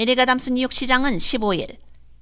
에릭 0.00 0.20
아담스 0.20 0.50
뉴욕 0.50 0.72
시장은 0.72 1.16
15일 1.16 1.76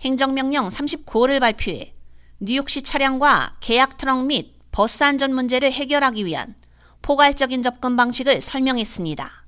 행정명령 0.00 0.66
39호를 0.66 1.38
발표해 1.38 1.94
뉴욕시 2.40 2.82
차량과 2.82 3.52
계약 3.60 3.96
트럭 3.96 4.26
및 4.26 4.56
버스 4.72 5.04
안전 5.04 5.32
문제를 5.32 5.70
해결하기 5.70 6.26
위한 6.26 6.56
포괄적인 7.00 7.62
접근 7.62 7.96
방식을 7.96 8.40
설명했습니다. 8.40 9.44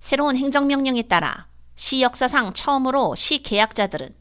새로운 0.00 0.34
행정명령에 0.34 1.02
따라 1.02 1.46
시 1.76 2.02
역사상 2.02 2.52
처음으로 2.52 3.14
시 3.14 3.44
계약자들은 3.44 4.12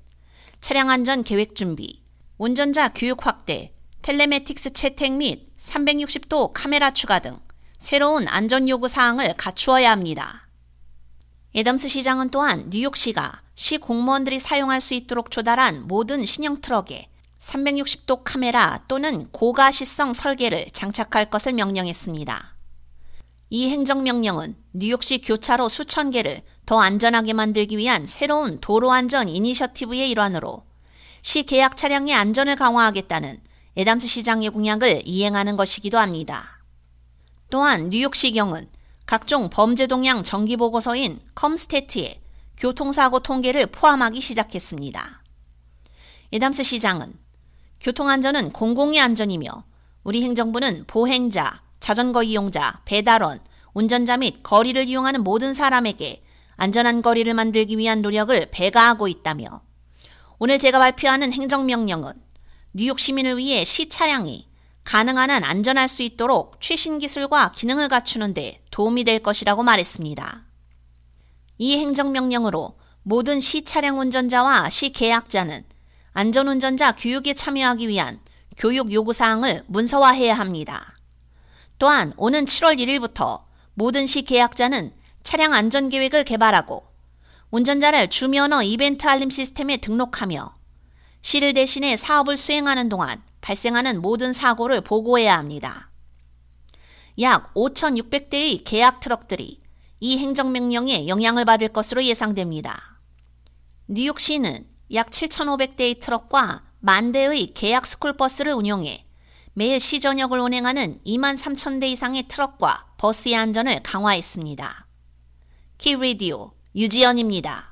차량 0.61 0.91
안전 0.91 1.23
계획 1.23 1.55
준비, 1.55 2.03
운전자 2.37 2.89
교육 2.89 3.25
확대, 3.25 3.73
telematics 4.03 4.73
채택 4.73 5.13
및 5.13 5.47
360도 5.57 6.51
카메라 6.53 6.91
추가 6.91 7.17
등 7.17 7.39
새로운 7.79 8.27
안전 8.27 8.69
요구 8.69 8.87
사항을 8.87 9.33
갖추어야 9.33 9.89
합니다. 9.89 10.48
에덤스 11.55 11.87
시장은 11.87 12.29
또한 12.29 12.69
뉴욕시가 12.69 13.41
시 13.55 13.77
공무원들이 13.77 14.39
사용할 14.39 14.81
수 14.81 14.93
있도록 14.93 15.31
조달한 15.31 15.87
모든 15.87 16.23
신형 16.23 16.61
트럭에 16.61 17.07
360도 17.39 18.21
카메라 18.23 18.83
또는 18.87 19.25
고가시성 19.31 20.13
설계를 20.13 20.67
장착할 20.71 21.29
것을 21.29 21.53
명령했습니다. 21.53 22.55
이 23.49 23.69
행정명령은 23.69 24.55
뉴욕시 24.73 25.21
교차로 25.21 25.69
수천 25.69 26.11
개를 26.11 26.43
더 26.67 26.79
안전하게 26.79 27.33
만들기 27.33 27.77
위한 27.77 28.05
새로운 28.05 28.59
도로안전 28.59 29.27
이니셔티브의 29.27 30.11
일환으로 30.11 30.63
시 31.23 31.43
계약 31.43 31.75
차량의 31.75 32.13
안전을 32.13 32.55
강화하겠다는 32.57 33.41
에담스 33.75 34.07
시장의 34.07 34.51
공약을 34.51 35.01
이행하는 35.05 35.55
것이기도 35.55 35.97
합니다. 35.97 36.61
또한 37.49 37.89
뉴욕시경은 37.89 38.69
각종 39.09 39.49
범죄 39.49 39.87
동향 39.87 40.21
정기 40.21 40.55
보고서인 40.55 41.19
컴스테트에 41.33 42.21
교통사고 42.57 43.21
통계를 43.21 43.65
포함하기 43.65 44.21
시작했습니다. 44.21 45.23
에담스 46.31 46.61
시장은 46.61 47.15
교통안전은 47.81 48.53
공공의 48.53 48.99
안전이며 48.99 49.49
우리 50.03 50.21
행정부는 50.21 50.83
보행자, 50.85 51.63
자전거 51.79 52.21
이용자, 52.21 52.83
배달원, 52.85 53.41
운전자 53.73 54.15
및 54.15 54.43
거리를 54.43 54.87
이용하는 54.87 55.23
모든 55.23 55.55
사람에게 55.55 56.21
안전한 56.57 57.01
거리를 57.01 57.33
만들기 57.33 57.79
위한 57.79 58.03
노력을 58.03 58.47
배가하고 58.51 59.07
있다며 59.07 59.63
오늘 60.37 60.59
제가 60.59 60.77
발표하는 60.77 61.33
행정명령은 61.33 62.13
뉴욕 62.73 62.99
시민을 62.99 63.37
위해 63.37 63.65
시 63.65 63.89
차량이 63.89 64.48
가능한 64.83 65.29
한 65.29 65.43
안전할 65.43 65.87
수 65.87 66.01
있도록 66.03 66.59
최신 66.59 66.99
기술과 66.99 67.51
기능을 67.51 67.87
갖추는 67.87 68.33
데 68.33 68.63
도움이 68.71 69.03
될 69.03 69.19
것이라고 69.19 69.63
말했습니다. 69.63 70.45
이 71.59 71.77
행정명령으로 71.77 72.77
모든 73.03 73.39
시 73.39 73.63
차량 73.63 73.99
운전자와 73.99 74.69
시 74.69 74.91
계약자는 74.91 75.63
안전운전자 76.13 76.93
교육에 76.95 77.33
참여하기 77.33 77.87
위한 77.87 78.19
교육 78.57 78.91
요구사항을 78.91 79.63
문서화해야 79.67 80.33
합니다. 80.33 80.95
또한 81.77 82.13
오는 82.17 82.45
7월 82.45 82.77
1일부터 82.77 83.43
모든 83.73 84.05
시 84.05 84.23
계약자는 84.23 84.93
차량 85.23 85.53
안전 85.53 85.89
계획을 85.89 86.23
개발하고 86.25 86.85
운전자를 87.51 88.09
주면허 88.09 88.63
이벤트 88.63 89.07
알림 89.07 89.29
시스템에 89.29 89.77
등록하며 89.77 90.53
시를 91.21 91.53
대신해 91.53 91.95
사업을 91.95 92.37
수행하는 92.37 92.89
동안 92.89 93.21
발생하는 93.49 94.01
모든 94.03 94.31
사고를 94.31 94.81
보고해야 94.81 95.35
합니다. 95.35 95.89
약 97.19 97.51
5,600대의 97.55 98.61
계약 98.63 98.99
트럭들이 98.99 99.59
이 99.99 100.17
행정명령에 100.19 101.07
영향을 101.07 101.45
받을 101.45 101.69
것으로 101.69 102.03
예상됩니다. 102.03 102.99
뉴욕시는 103.87 104.67
약 104.93 105.09
7,500대의 105.09 105.99
트럭과 105.99 106.63
만 106.79 107.11
대의 107.11 107.47
계약 107.47 107.87
스쿨버스를 107.87 108.53
운용해 108.53 109.07
매일 109.53 109.79
시 109.79 109.88
전역을 109.88 110.39
운행하는 110.39 110.99
2만 110.99 111.35
3천 111.35 111.81
대 111.81 111.89
이상의 111.89 112.27
트럭과 112.27 112.93
버스의 112.97 113.35
안전을 113.35 113.81
강화했습니다. 113.81 114.87
K라디오 115.79 116.51
유지연입니다. 116.75 117.68